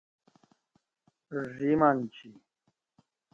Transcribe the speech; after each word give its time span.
ژ 1.51 1.55
ی 1.69 1.71
منچی 1.81 2.31